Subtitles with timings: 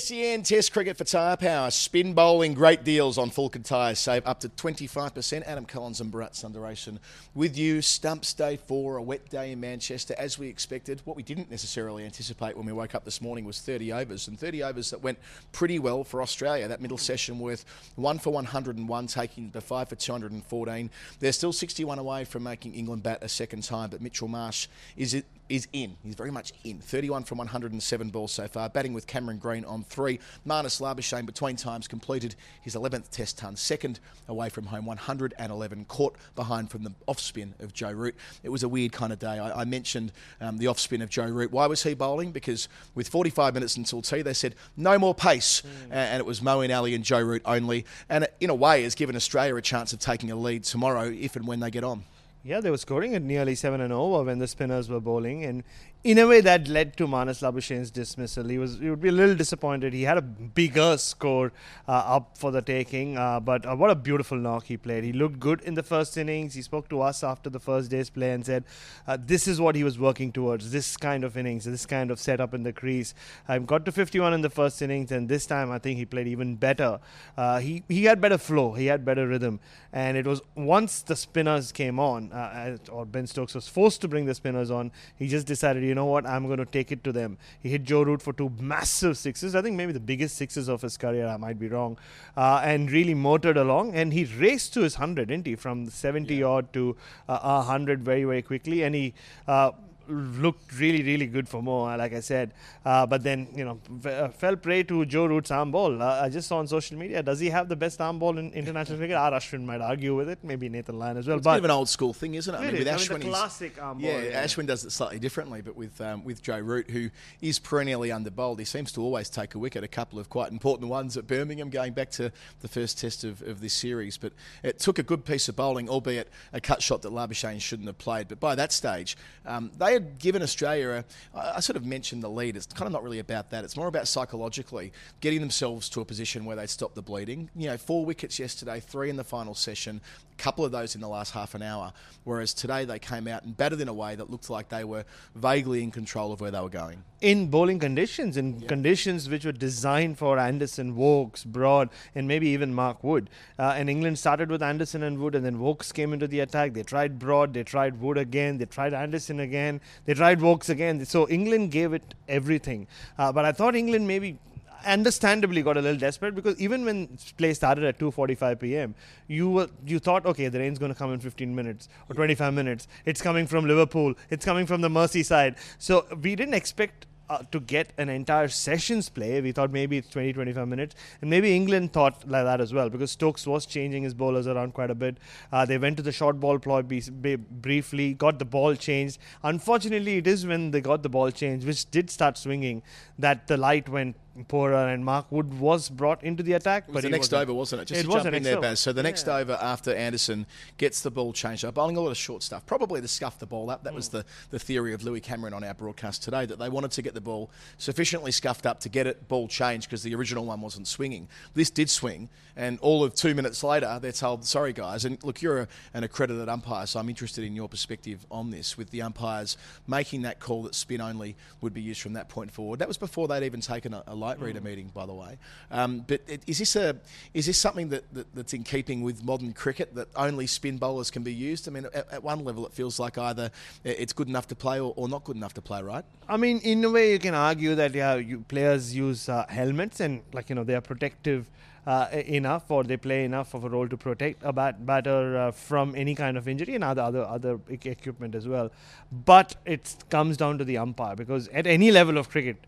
[0.00, 1.70] SEN Test Cricket for Tyre Power.
[1.70, 3.98] Spin bowling, great deals on Falken tyres.
[3.98, 5.42] Save up to 25%.
[5.46, 6.98] Adam Collins and Bharat Sundaresan
[7.34, 7.82] with you.
[7.82, 11.02] Stumps Day 4, a wet day in Manchester, as we expected.
[11.04, 14.40] What we didn't necessarily anticipate when we woke up this morning was 30 overs, and
[14.40, 15.18] 30 overs that went
[15.52, 16.66] pretty well for Australia.
[16.66, 20.90] That middle session worth 1 for 101, taking the 5 for 214.
[21.18, 25.12] They're still 61 away from making England bat a second time, but Mitchell Marsh is
[25.12, 25.96] it is in.
[26.02, 26.78] He's very much in.
[26.78, 30.20] 31 from 107 balls so far, batting with Cameron Green on three.
[30.46, 36.16] Marnus Labuschagne between times completed his 11th Test ton, second away from home, 111, caught
[36.36, 38.14] behind from the off spin of Joe Root.
[38.42, 39.38] It was a weird kind of day.
[39.38, 41.50] I, I mentioned um, the off spin of Joe Root.
[41.50, 42.30] Why was he bowling?
[42.30, 45.88] Because with 45 minutes until tea, they said no more pace, mm.
[45.90, 47.84] and it was Moeen Ali and Joe Root only.
[48.08, 51.36] And in a way, has given Australia a chance of taking a lead tomorrow if
[51.36, 52.04] and when they get on.
[52.42, 55.44] Yeah, they were scoring at nearly 7 and oh over when the spinners were bowling.
[55.44, 55.62] And
[56.02, 58.48] in a way, that led to Marnus Labuschagne's dismissal.
[58.48, 59.92] He was he would be a little disappointed.
[59.92, 61.52] He had a bigger score
[61.86, 65.04] uh, up for the taking, uh, but uh, what a beautiful knock he played.
[65.04, 66.54] He looked good in the first innings.
[66.54, 68.64] He spoke to us after the first day's play and said,
[69.06, 70.70] uh, "This is what he was working towards.
[70.70, 73.12] This kind of innings, this kind of setup in the crease."
[73.46, 76.28] I got to 51 in the first innings, and this time I think he played
[76.28, 76.98] even better.
[77.36, 78.72] Uh, he he had better flow.
[78.72, 79.60] He had better rhythm,
[79.92, 84.08] and it was once the spinners came on, uh, or Ben Stokes was forced to
[84.08, 84.92] bring the spinners on.
[85.14, 87.36] He just decided you know what, I'm going to take it to them.
[87.60, 89.54] He hit Joe Root for two massive sixes.
[89.54, 91.26] I think maybe the biggest sixes of his career.
[91.26, 91.98] I might be wrong.
[92.36, 93.94] Uh, and really motored along.
[93.94, 95.56] And he raced to his 100, didn't he?
[95.56, 96.44] From 70 yeah.
[96.44, 96.96] odd to
[97.28, 98.82] uh, 100 very, very quickly.
[98.84, 99.14] And he
[99.48, 99.72] uh,
[100.10, 102.52] looked really, really good for more, like I said.
[102.84, 106.02] Uh, but then, you know, uh, fell prey to Joe Root's arm ball.
[106.02, 108.50] Uh, I just saw on social media, does he have the best arm ball in
[108.52, 109.16] international cricket?
[109.16, 109.32] R.
[109.32, 110.38] Ashwin might argue with it.
[110.42, 111.36] Maybe Nathan Lyon as well.
[111.36, 112.58] It's but kind of an old school thing, isn't it?
[112.58, 114.22] I mean, with I mean, Ashwin, classic arm yeah, ball.
[114.22, 117.10] Yeah, Ashwin does it slightly differently, but with um, with Joe Root, who
[117.40, 119.84] is perennially under bowled, he seems to always take a wicket.
[119.84, 123.42] A couple of quite important ones at Birmingham, going back to the first test of,
[123.42, 124.16] of this series.
[124.16, 124.32] But
[124.62, 127.98] it took a good piece of bowling, albeit a cut shot that Labuschagne shouldn't have
[127.98, 128.28] played.
[128.28, 129.16] But by that stage,
[129.46, 132.56] um, they had given Australia a I, sort of mentioned the lead.
[132.56, 133.64] It's kind of not really about that.
[133.64, 137.50] It's more about psychologically getting themselves to a position where they stop the bleeding.
[137.54, 140.00] You know, four wickets yesterday, three in the final session,
[140.32, 141.92] a couple of those in the last half an hour.
[142.24, 145.04] Whereas today they came out and batted in a way that looked like they were
[145.34, 147.04] vaguely in control of where they were going.
[147.20, 148.66] In bowling conditions, in yeah.
[148.66, 153.28] conditions which were designed for Anderson, Woakes, Broad, and maybe even Mark Wood.
[153.58, 156.72] Uh, and England started with Anderson and Wood, and then Woakes came into the attack.
[156.72, 161.04] They tried Broad, they tried Wood again, they tried Anderson again, they tried Woakes again.
[161.04, 162.86] So England gave it everything.
[163.18, 164.38] Uh, but I thought England maybe
[164.86, 168.94] understandably got a little desperate because even when play started at 2:45 p.m.,
[169.28, 172.54] you were you thought, okay, the rain's going to come in 15 minutes or 25
[172.54, 172.88] minutes.
[173.04, 174.14] It's coming from Liverpool.
[174.30, 175.56] It's coming from the Merseyside.
[175.78, 179.40] So we didn't expect uh, to get an entire sessions play.
[179.40, 180.96] We thought maybe it's 20, 25 minutes.
[181.20, 184.74] And maybe England thought like that as well because Stokes was changing his bowlers around
[184.74, 185.16] quite a bit.
[185.52, 189.18] Uh, they went to the short ball ploy briefly, got the ball changed.
[189.44, 192.82] Unfortunately, it is when they got the ball changed, which did start swinging,
[193.18, 194.16] that the light went
[194.48, 196.84] poorer and Mark Wood was brought into the attack.
[196.88, 197.84] It was but the next over, wasn't it?
[197.86, 198.80] Just it was jump in there, Baz.
[198.80, 199.36] So the next yeah.
[199.36, 200.46] over after Anderson
[200.78, 203.46] gets the ball changed up, bowling a lot of short stuff, probably to scuff the
[203.46, 203.84] ball up.
[203.84, 203.96] That mm.
[203.96, 207.02] was the, the theory of Louis Cameron on our broadcast today, that they wanted to
[207.02, 210.60] get the ball sufficiently scuffed up to get it ball changed because the original one
[210.60, 211.28] wasn't swinging.
[211.54, 215.42] This did swing, and all of two minutes later, they're told, sorry guys, and look,
[215.42, 219.02] you're a, an accredited umpire, so I'm interested in your perspective on this, with the
[219.02, 222.78] umpires making that call that spin only would be used from that point forward.
[222.78, 224.64] That was before they'd even taken a, a light reader mm.
[224.64, 225.38] meeting, by the way.
[225.70, 226.96] Um, but is this a
[227.34, 231.10] is this something that, that, that's in keeping with modern cricket that only spin bowlers
[231.10, 231.66] can be used?
[231.66, 233.50] I mean, at, at one level, it feels like either
[233.84, 236.04] it's good enough to play or, or, not good enough to play, right?
[236.28, 240.00] I mean, in a way, you can argue that yeah, you, players use uh, helmets
[240.00, 241.48] and like you know they are protective.
[241.86, 245.50] Uh, enough or they play enough of a role to protect a bat- batter uh,
[245.50, 248.70] from any kind of injury and other other other equipment as well.
[249.10, 252.58] But it comes down to the umpire because at any level of cricket,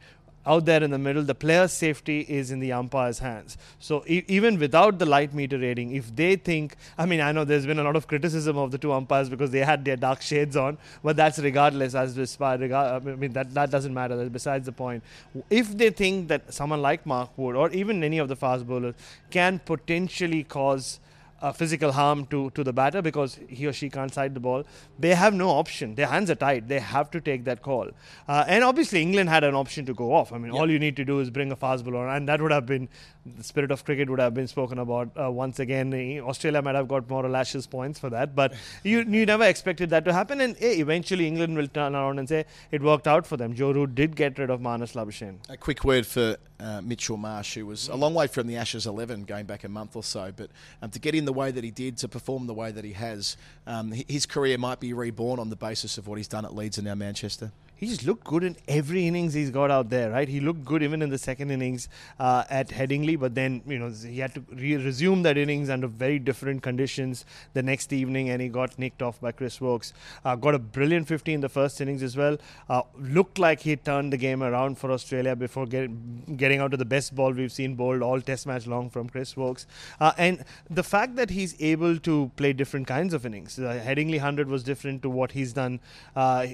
[0.44, 3.56] out there in the middle, the player's safety is in the umpire's hands.
[3.78, 7.44] So e- even without the light meter rating, if they think, I mean, I know
[7.44, 10.20] there's been a lot of criticism of the two umpires because they had their dark
[10.22, 11.94] shades on, but that's regardless.
[11.94, 14.16] As regard, I mean, that that doesn't matter.
[14.16, 15.02] That's besides the point.
[15.50, 18.94] If they think that someone like Mark Wood or even any of the fast bowlers
[19.30, 20.98] can potentially cause
[21.42, 24.64] uh, physical harm to, to the batter because he or she can't side the ball.
[24.98, 25.96] They have no option.
[25.96, 26.68] Their hands are tied.
[26.68, 27.90] They have to take that call.
[28.28, 30.32] Uh, and obviously, England had an option to go off.
[30.32, 30.60] I mean, yep.
[30.60, 32.88] all you need to do is bring a fast bowler, and that would have been
[33.24, 35.92] the spirit of cricket would have been spoken about uh, once again.
[36.20, 38.54] Australia might have got more lashes points for that, but
[38.84, 40.40] you you never expected that to happen.
[40.40, 43.54] And hey, eventually, England will turn around and say it worked out for them.
[43.54, 45.38] Joe Root did get rid of Marnus Labuschagne.
[45.48, 48.86] A quick word for uh, Mitchell Marsh, who was a long way from the Ashes
[48.86, 50.50] 11 going back a month or so, but
[50.80, 52.92] um, to get in the way that he did, to perform the way that he
[52.92, 53.36] has,
[53.66, 56.78] um, his career might be reborn on the basis of what he's done at Leeds
[56.78, 57.50] and now Manchester
[57.82, 60.28] he just looked good in every innings he's got out there, right?
[60.28, 61.88] He looked good even in the second innings
[62.20, 65.88] uh, at Headingley, but then you know he had to re- resume that innings under
[65.88, 67.24] very different conditions
[67.54, 69.92] the next evening, and he got nicked off by Chris Woakes.
[70.24, 72.38] Uh, got a brilliant 50 in the first innings as well.
[72.68, 76.76] Uh, looked like he turned the game around for Australia before get, getting out to
[76.76, 79.66] the best ball we've seen bowled all Test match long from Chris Woakes,
[79.98, 83.58] uh, and the fact that he's able to play different kinds of innings.
[83.58, 85.80] Uh, Headingley 100 was different to what he's done
[86.14, 86.46] uh,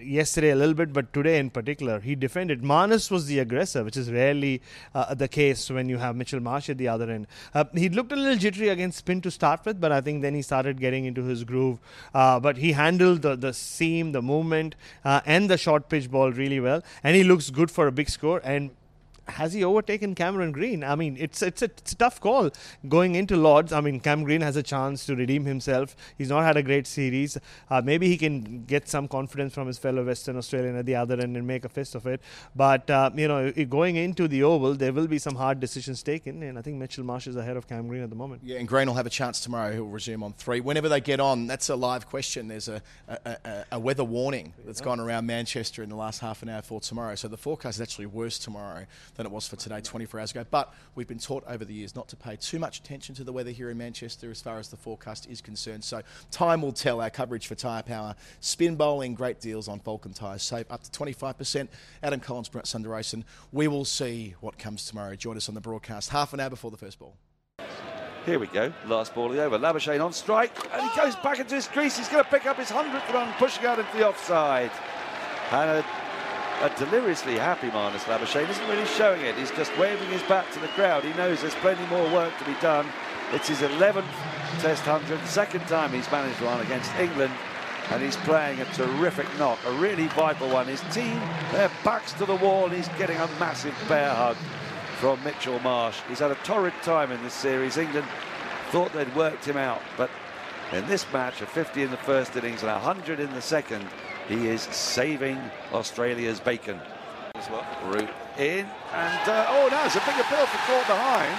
[0.00, 2.62] yesterday yesterday a little bit, but today in particular, he defended.
[2.62, 4.60] Marnus was the aggressor, which is rarely
[4.94, 7.26] uh, the case when you have Mitchell Marsh at the other end.
[7.54, 10.34] Uh, he looked a little jittery against spin to start with, but I think then
[10.34, 11.78] he started getting into his groove.
[12.14, 14.74] Uh, but he handled the, the seam, the movement,
[15.04, 18.08] uh, and the short pitch ball really well, and he looks good for a big
[18.08, 18.40] score.
[18.44, 18.70] And
[19.28, 20.84] has he overtaken Cameron Green?
[20.84, 22.50] I mean, it's it's a, it's a, tough call
[22.88, 23.72] going into Lords.
[23.72, 25.96] I mean, Cam Green has a chance to redeem himself.
[26.18, 27.38] He's not had a great series.
[27.70, 31.20] Uh, maybe he can get some confidence from his fellow Western Australian at the other
[31.20, 32.20] end and make a fist of it.
[32.54, 36.42] But uh, you know, going into the Oval, there will be some hard decisions taken,
[36.42, 38.42] and I think Mitchell Marsh is ahead of Cam Green at the moment.
[38.44, 39.72] Yeah, and Green will have a chance tomorrow.
[39.72, 40.60] He'll resume on three.
[40.60, 42.48] Whenever they get on, that's a live question.
[42.48, 46.42] There's a a, a, a weather warning that's gone around Manchester in the last half
[46.42, 47.14] an hour for tomorrow.
[47.14, 50.44] So the forecast is actually worse tomorrow than it was for today 24 hours ago.
[50.50, 53.32] But we've been taught over the years not to pay too much attention to the
[53.32, 55.84] weather here in Manchester as far as the forecast is concerned.
[55.84, 58.14] So time will tell our coverage for tyre power.
[58.40, 60.42] Spin bowling, great deals on Falken tyres.
[60.42, 61.68] Save up to 25%.
[62.02, 63.24] Adam Collins, Bharat Sundaresan.
[63.52, 65.14] We will see what comes tomorrow.
[65.16, 67.16] Join us on the broadcast half an hour before the first ball.
[68.26, 68.72] Here we go.
[68.86, 69.58] Last ball the over.
[69.58, 70.50] Labuschagne on strike.
[70.72, 71.98] And he goes back into his crease.
[71.98, 74.70] He's going to pick up his 100th run, pushing out into the offside.
[75.52, 75.84] And a
[76.62, 79.34] a deliriously happy Marnus Labuschagne isn't really showing it.
[79.36, 81.04] He's just waving his bat to the crowd.
[81.04, 82.86] He knows there's plenty more work to be done.
[83.32, 84.04] It's his 11th
[84.60, 87.32] Test 100, second time he's managed one against England,
[87.90, 90.66] and he's playing a terrific knock, a really vital one.
[90.66, 91.20] His team,
[91.52, 94.36] their backs to the wall, and he's getting a massive bear hug
[94.98, 95.98] from Mitchell Marsh.
[96.08, 97.76] He's had a torrid time in this series.
[97.76, 98.06] England
[98.70, 100.08] thought they'd worked him out, but
[100.72, 103.86] in this match, a 50 in the first innings and 100 in the second,
[104.28, 105.38] he is saving
[105.72, 106.80] Australia's bacon.
[107.34, 107.66] As well.
[107.86, 111.34] Root in, and uh, oh no, it's a big appeal for caught behind.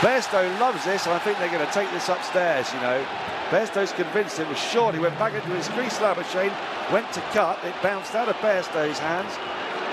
[0.00, 3.04] Bairstow loves this, and I think they're going to take this upstairs, you know.
[3.50, 4.94] Bairstow's convinced it was short.
[4.94, 6.54] He went back into his crease, Labuschagne,
[6.90, 7.62] went to cut.
[7.64, 9.36] It bounced out of Bairstow's hands,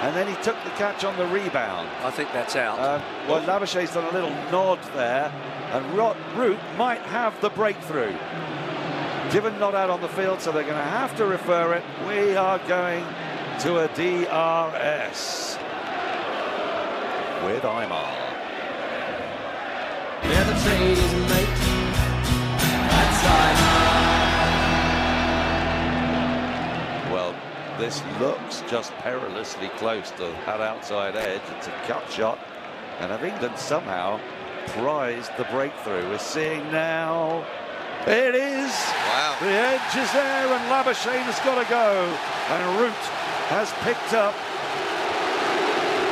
[0.02, 1.90] and then he took the catch on the rebound.
[2.04, 2.80] I think that's out.
[2.80, 5.32] Um, well, Labuschagne's done a little nod there,
[5.74, 8.16] and Root might have the breakthrough.
[9.32, 11.84] Given not out on the field, so they're going to have to refer it.
[12.08, 13.06] We are going
[13.60, 15.58] to a DRS
[17.44, 18.28] with Imar.
[20.24, 21.50] Yeah, the train is late.
[27.12, 27.36] Well,
[27.78, 31.42] this looks just perilously close to that outside edge.
[31.58, 32.40] It's a cut shot.
[33.00, 34.20] And have England somehow
[34.68, 36.10] prized the breakthrough?
[36.10, 37.46] We're seeing now
[38.08, 38.72] it is.
[38.72, 39.38] Wow.
[39.42, 42.18] The edge is there, and Labuschagne has got to go.
[42.50, 42.94] And Root
[43.50, 44.34] has picked up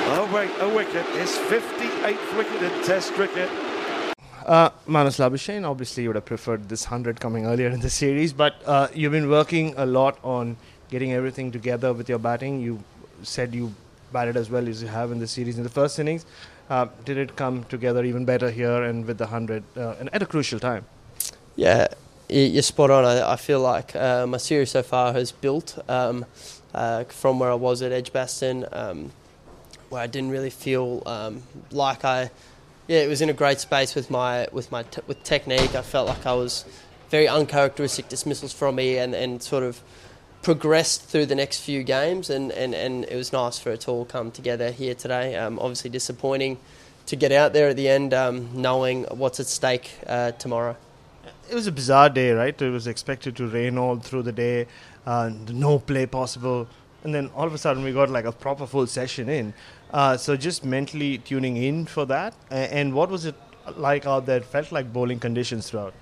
[0.07, 3.49] a, wait, a wicket, his 58th wicket in Test cricket.
[4.45, 8.31] Uh, Marnus Labuschagne, obviously, you would have preferred this 100 coming earlier in the series,
[8.31, 10.55] but uh, you've been working a lot on
[10.89, 12.61] getting everything together with your batting.
[12.61, 12.83] You
[13.23, 13.73] said you
[14.13, 16.25] batted as well as you have in the series in the first innings.
[16.69, 20.21] Uh, did it come together even better here and with the 100 uh, and at
[20.21, 20.85] a crucial time?
[21.55, 21.88] Yeah,
[22.27, 23.05] you're spot on.
[23.05, 26.25] I, feel like uh, my series so far has built um,
[26.74, 29.12] uh, from where I was at Edgbaston, um,
[29.88, 32.29] where I didn't really feel um, like I,
[32.88, 35.75] yeah, it was in a great space with my with my with technique.
[35.75, 36.65] I felt like I was
[37.09, 39.81] very uncharacteristic dismissals from me, and, and sort of
[40.41, 43.91] progressed through the next few games, and, and, and it was nice for it to
[43.91, 45.35] all come together here today.
[45.35, 46.59] Um, obviously disappointing
[47.05, 50.75] to get out there at the end, um, knowing what's at stake uh, tomorrow
[51.50, 52.60] it was a bizarre day, right?
[52.60, 54.67] It was expected to rain all through the day,
[55.05, 56.67] uh, no play possible,
[57.03, 59.53] and then all of a sudden we got like a proper full session in.
[59.91, 62.34] Uh, so just mentally tuning in for that.
[62.50, 63.36] And what was it
[63.77, 64.38] like out there?
[64.38, 65.94] It felt like bowling conditions throughout.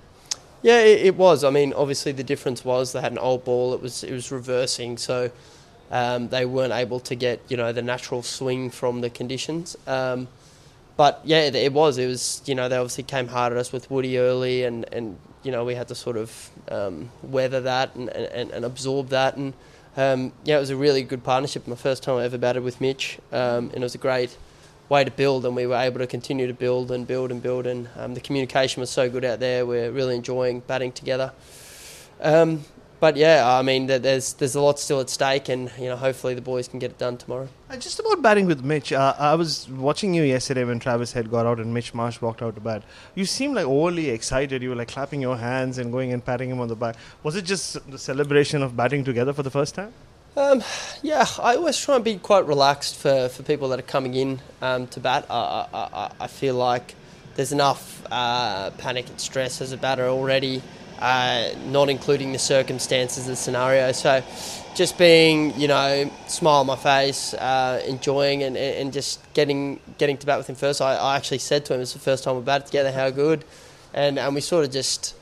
[0.61, 1.43] Yeah, it, it was.
[1.43, 3.73] I mean, obviously the difference was they had an old ball.
[3.73, 5.29] It was it was reversing, so
[5.91, 9.77] um, they weren't able to get you know the natural swing from the conditions.
[9.85, 10.29] Um,
[10.95, 11.97] but yeah, it, was.
[11.97, 15.17] It was you know they obviously came hard at us with Woody early, and, and
[15.41, 19.35] you know we had to sort of um, weather that and, and, and absorb that.
[19.35, 19.53] And
[19.97, 21.67] um, yeah, it was a really good partnership.
[21.67, 24.37] My first time I ever batted with Mitch, um, and it was a great
[24.89, 25.45] way to build.
[25.45, 27.65] And we were able to continue to build and build and build.
[27.65, 29.65] And um, the communication was so good out there.
[29.65, 31.31] We're really enjoying batting together.
[32.21, 32.65] Um,
[33.03, 36.35] but yeah, I mean, there's there's a lot still at stake, and you know, hopefully
[36.35, 37.49] the boys can get it done tomorrow.
[37.69, 41.29] Uh, just about batting with Mitch, uh, I was watching you yesterday when Travis Head
[41.29, 42.81] got out and Mitch Marsh walked out to bat.
[43.13, 44.63] You seemed like overly excited.
[44.63, 46.95] You were like clapping your hands and going and patting him on the back.
[47.23, 49.91] Was it just the celebration of batting together for the first time?
[50.37, 50.63] Um,
[51.01, 54.39] yeah, I always try and be quite relaxed for, for people that are coming in
[54.61, 55.25] um, to bat.
[55.29, 56.95] I, I, I feel like
[57.35, 60.61] there's enough uh, panic and stress as a batter already
[61.03, 63.91] uh, not including the circumstances, the scenario.
[63.91, 64.23] So
[64.73, 70.17] just being, you know, smile on my face, uh, enjoying and, and just getting getting
[70.17, 70.81] to bat with him first.
[70.81, 73.43] I, I actually said to him, it's the first time we batted together, how good.
[73.93, 75.13] And, and we sort of just,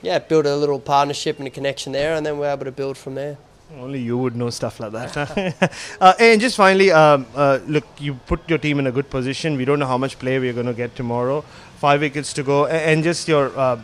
[0.00, 2.96] yeah, built a little partnership and a connection there, and then we're able to build
[2.96, 3.36] from there.
[3.78, 5.80] Only you would know stuff like that.
[6.00, 9.56] uh, and just finally, um, uh, look, you put your team in a good position.
[9.58, 11.42] We don't know how much play we're going to get tomorrow.
[11.78, 13.82] Five wickets to go, and just your uh,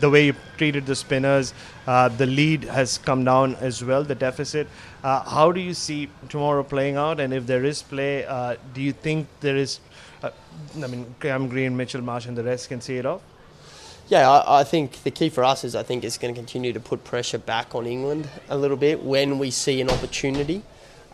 [0.00, 1.54] the way you treated the spinners,
[1.86, 4.68] uh, the lead has come down as well, the deficit.
[5.02, 7.20] Uh, how do you see tomorrow playing out?
[7.20, 9.80] And if there is play, uh, do you think there is?
[10.22, 10.30] Uh,
[10.82, 13.22] I mean, Cam Green, Mitchell Marsh, and the rest can see it off.
[14.08, 16.72] Yeah, I, I, think the key for us is I think it's going to continue
[16.72, 20.62] to put pressure back on England a little bit when we see an opportunity,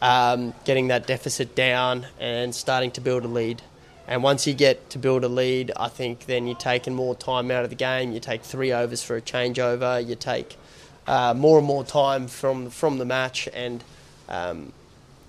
[0.02, 3.62] um, getting that deficit down and starting to build a lead.
[4.06, 7.50] And once you get to build a lead, I think then you're taking more time
[7.50, 8.12] out of the game.
[8.12, 10.04] You take three overs for a changeover.
[10.04, 10.56] You take
[11.06, 13.82] uh, more and more time from from the match, and
[14.28, 14.72] um,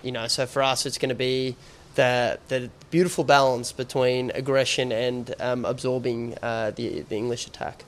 [0.02, 0.26] you know.
[0.26, 1.56] So for us, it's going to be
[1.94, 7.84] the the beautiful balance between aggression and um, absorbing uh, the the English attack.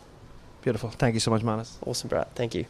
[0.62, 0.90] Beautiful.
[0.90, 1.76] Thank you so much, Marnus.
[1.84, 2.34] Awesome, Brad.
[2.34, 2.66] Thank you.